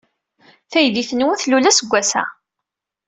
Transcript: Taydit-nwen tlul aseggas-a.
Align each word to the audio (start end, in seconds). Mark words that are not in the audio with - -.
Taydit-nwen 0.71 1.37
tlul 1.41 1.65
aseggas-a. 1.69 2.23